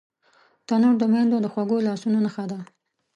تنور 0.67 0.95
د 0.99 1.03
میندو 1.11 1.37
د 1.41 1.47
خوږو 1.53 1.85
لاسونو 1.87 2.17
نښه 2.25 2.45
ده 2.51 2.59